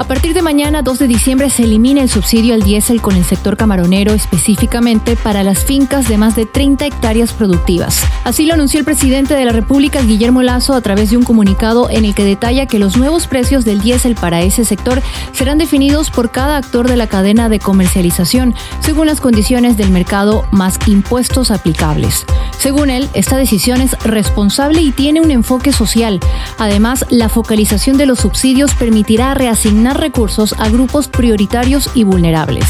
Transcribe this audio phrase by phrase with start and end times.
[0.00, 3.24] A partir de mañana, 2 de diciembre, se elimina el subsidio al diésel con el
[3.26, 8.02] sector camaronero, específicamente para las fincas de más de 30 hectáreas productivas.
[8.24, 11.90] Así lo anunció el presidente de la República, Guillermo Lazo, a través de un comunicado
[11.90, 15.02] en el que detalla que los nuevos precios del diésel para ese sector
[15.32, 20.46] serán definidos por cada actor de la cadena de comercialización, según las condiciones del mercado
[20.50, 22.24] más impuestos aplicables.
[22.60, 26.20] Según él, esta decisión es responsable y tiene un enfoque social.
[26.58, 32.66] Además, la focalización de los subsidios permitirá reasignar recursos a grupos prioritarios y vulnerables.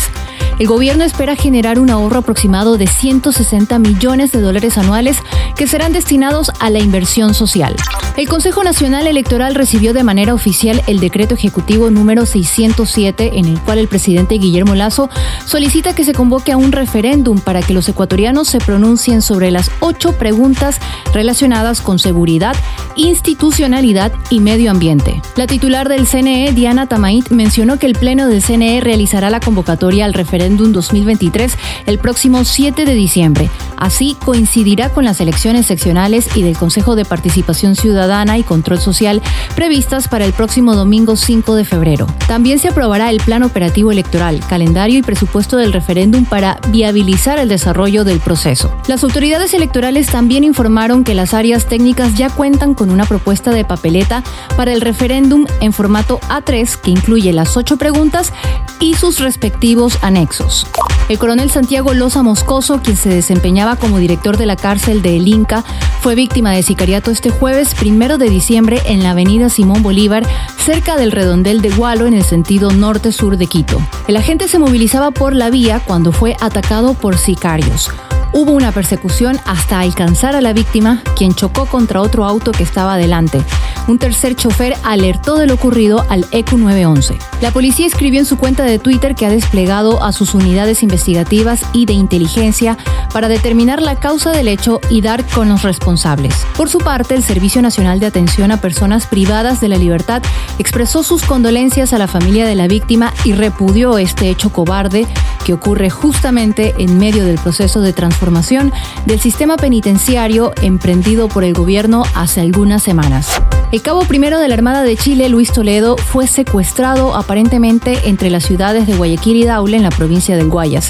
[0.61, 5.17] El gobierno espera generar un ahorro aproximado de 160 millones de dólares anuales
[5.57, 7.75] que serán destinados a la inversión social.
[8.19, 13.59] El Consejo Nacional Electoral recibió de manera oficial el decreto ejecutivo número 607 en el
[13.61, 15.09] cual el presidente Guillermo Lazo
[15.47, 19.71] solicita que se convoque a un referéndum para que los ecuatorianos se pronuncien sobre las
[19.81, 20.79] ocho preguntas
[21.15, 22.55] relacionadas con seguridad,
[22.97, 25.23] institucionalidad y medio ambiente.
[25.37, 30.05] La titular del CNE, Diana Tamait, mencionó que el Pleno del CNE realizará la convocatoria
[30.05, 31.57] al referéndum 2023
[31.87, 33.51] el próximo 7 de diciembre.
[33.77, 39.23] Así coincidirá con las elecciones seccionales y del Consejo de Participación Ciudadana y Control Social
[39.55, 42.07] previstas para el próximo domingo 5 de febrero.
[42.29, 47.49] También se aprobará el Plan Operativo Electoral, calendario y presupuesto del referéndum para viabilizar el
[47.49, 48.71] desarrollo del proceso.
[48.87, 53.65] Las autoridades electorales también informaron que las áreas técnicas ya cuentan con una propuesta de
[53.65, 54.23] papeleta
[54.57, 58.33] para el referéndum en formato A3 que incluye las ocho preguntas
[58.81, 60.67] y sus respectivos anexos.
[61.09, 65.27] El coronel Santiago Loza Moscoso, quien se desempeñaba como director de la cárcel de El
[65.29, 65.65] Inca,
[66.01, 70.25] fue víctima de sicariato este jueves primero de diciembre en la avenida Simón Bolívar,
[70.65, 73.81] cerca del redondel de Gualo, en el sentido norte-sur de Quito.
[74.07, 77.91] El agente se movilizaba por la vía cuando fue atacado por sicarios.
[78.33, 82.95] Hubo una persecución hasta alcanzar a la víctima, quien chocó contra otro auto que estaba
[82.95, 83.43] adelante.
[83.89, 87.19] Un tercer chofer alertó de lo ocurrido al ECU 911.
[87.41, 91.63] La policía escribió en su cuenta de Twitter que ha desplegado a sus unidades investigativas
[91.73, 92.79] y de inteligencia
[93.13, 96.47] para determinar la causa del hecho y dar con los responsables.
[96.57, 100.23] Por su parte, el Servicio Nacional de Atención a Personas Privadas de la Libertad
[100.59, 105.09] expresó sus condolencias a la familia de la víctima y repudió este hecho cobarde
[105.45, 108.73] que ocurre justamente en medio del proceso de transformación
[109.07, 113.41] del sistema penitenciario emprendido por el gobierno hace algunas semanas.
[113.73, 118.45] El cabo primero de la Armada de Chile, Luis Toledo, fue secuestrado aparentemente entre las
[118.45, 120.89] ciudades de Guayaquil y Daule en la provincia del Guayas.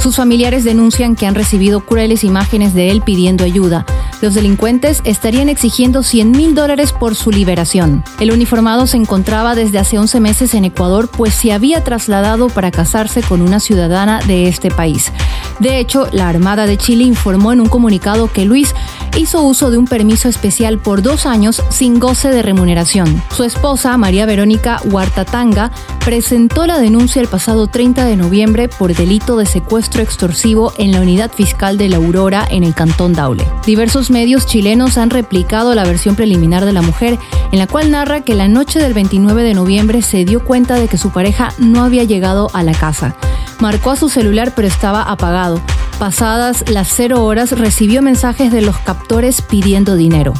[0.00, 3.86] Sus familiares denuncian que han recibido crueles imágenes de él pidiendo ayuda.
[4.22, 8.04] Los delincuentes estarían exigiendo 100 mil dólares por su liberación.
[8.18, 12.70] El uniformado se encontraba desde hace 11 meses en Ecuador, pues se había trasladado para
[12.70, 15.12] casarse con una ciudadana de este país.
[15.60, 18.74] De hecho, la Armada de Chile informó en un comunicado que Luis
[19.16, 23.22] hizo uso de un permiso especial por dos años sin goce de remuneración.
[23.34, 25.70] Su esposa, María Verónica Huartatanga,
[26.04, 31.00] presentó la denuncia el pasado 30 de noviembre por delito de secuestro extorsivo en la
[31.00, 33.46] unidad fiscal de La Aurora en el Cantón Daule.
[33.64, 37.18] Diversos medios chilenos han replicado la versión preliminar de la mujer,
[37.52, 40.88] en la cual narra que la noche del 29 de noviembre se dio cuenta de
[40.88, 43.16] que su pareja no había llegado a la casa.
[43.60, 45.60] Marcó a su celular pero estaba apagado.
[45.98, 50.34] Pasadas las cero horas recibió mensajes de los captores pidiendo dinero.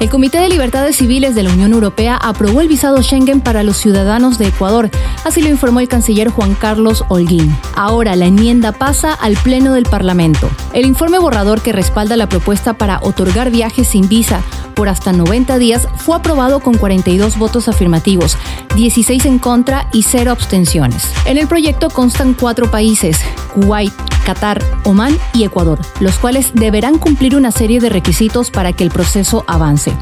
[0.00, 3.78] El Comité de Libertades Civiles de la Unión Europea aprobó el visado Schengen para los
[3.78, 4.90] ciudadanos de Ecuador,
[5.24, 7.56] así lo informó el canciller Juan Carlos Holguín.
[7.74, 10.48] Ahora la enmienda pasa al Pleno del Parlamento.
[10.72, 14.42] El informe borrador que respalda la propuesta para otorgar viajes sin visa
[14.74, 18.38] por hasta 90 días fue aprobado con 42 votos afirmativos,
[18.76, 21.12] 16 en contra y 0 abstenciones.
[21.24, 23.18] En el proyecto constan cuatro países,
[23.52, 23.92] Kuwait,
[24.28, 28.90] Qatar, Omán y Ecuador, los cuales deberán cumplir una serie de requisitos para que el
[28.90, 29.96] proceso avance.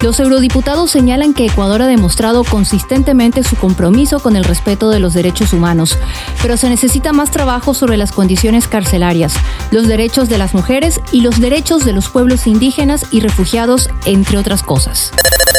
[0.00, 5.14] Los eurodiputados señalan que Ecuador ha demostrado consistentemente su compromiso con el respeto de los
[5.14, 5.96] derechos humanos,
[6.42, 9.34] pero se necesita más trabajo sobre las condiciones carcelarias,
[9.70, 14.38] los derechos de las mujeres y los derechos de los pueblos indígenas y refugiados, entre
[14.38, 15.12] otras cosas.